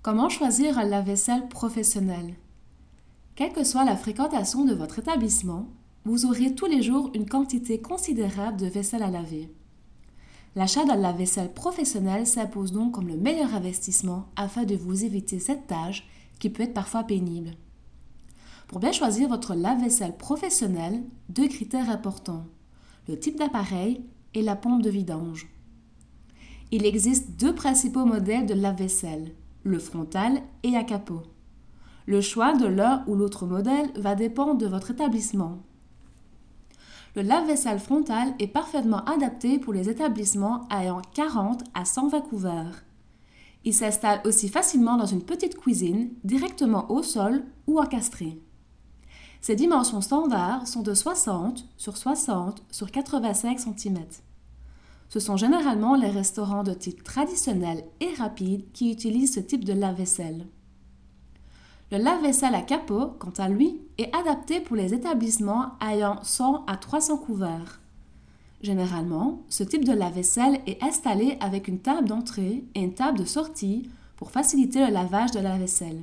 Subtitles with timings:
[0.00, 2.34] Comment choisir un lave-vaisselle professionnel
[3.34, 5.68] Quelle que soit la fréquentation de votre établissement,
[6.04, 9.52] vous aurez tous les jours une quantité considérable de vaisselle à laver.
[10.54, 15.66] L'achat d'un lave-vaisselle professionnel s'impose donc comme le meilleur investissement afin de vous éviter cette
[15.66, 16.08] tâche
[16.38, 17.50] qui peut être parfois pénible.
[18.68, 22.46] Pour bien choisir votre lave-vaisselle professionnel, deux critères importants
[23.08, 24.02] le type d'appareil
[24.34, 25.48] et la pompe de vidange.
[26.70, 29.32] Il existe deux principaux modèles de lave-vaisselle,
[29.64, 31.22] le frontal et à capot.
[32.06, 35.58] Le choix de l'un ou l'autre modèle va dépendre de votre établissement.
[37.16, 42.84] Le lave-vaisselle frontal est parfaitement adapté pour les établissements ayant 40 à 120 couverts.
[43.64, 48.40] Il s'installe aussi facilement dans une petite cuisine, directement au sol ou encastré.
[49.40, 53.98] Ses dimensions standards sont de 60 sur 60 sur 85 cm.
[55.08, 59.72] Ce sont généralement les restaurants de type traditionnel et rapide qui utilisent ce type de
[59.72, 60.46] lave-vaisselle.
[61.90, 66.76] Le lave-vaisselle à capot, quant à lui, est adapté pour les établissements ayant 100 à
[66.76, 67.80] 300 couverts.
[68.60, 73.24] Généralement, ce type de lave-vaisselle est installé avec une table d'entrée et une table de
[73.24, 76.02] sortie pour faciliter le lavage de la vaisselle.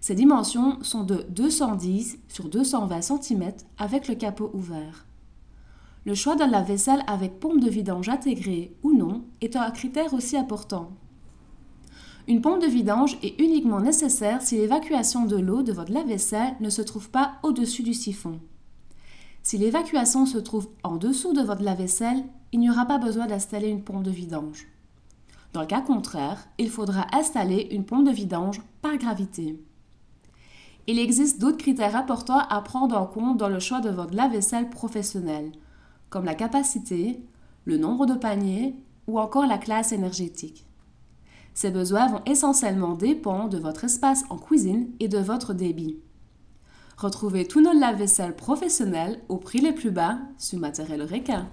[0.00, 5.06] Ses dimensions sont de 210 sur 220 cm avec le capot ouvert.
[6.04, 10.36] Le choix d'un lave-vaisselle avec pompe de vidange intégrée ou non est un critère aussi
[10.36, 10.90] important.
[12.26, 16.70] Une pompe de vidange est uniquement nécessaire si l'évacuation de l'eau de votre lave-vaisselle ne
[16.70, 18.40] se trouve pas au-dessus du siphon.
[19.44, 23.68] Si l'évacuation se trouve en dessous de votre lave-vaisselle, il n'y aura pas besoin d'installer
[23.68, 24.66] une pompe de vidange.
[25.52, 29.60] Dans le cas contraire, il faudra installer une pompe de vidange par gravité.
[30.88, 34.70] Il existe d'autres critères importants à prendre en compte dans le choix de votre lave-vaisselle
[34.70, 35.52] professionnel,
[36.12, 37.24] comme la capacité,
[37.64, 40.66] le nombre de paniers ou encore la classe énergétique.
[41.54, 45.98] Ces besoins vont essentiellement dépendre de votre espace en cuisine et de votre débit.
[46.98, 51.48] Retrouvez tous nos lave-vaisselle professionnels au prix les plus bas sur Matériel Requin.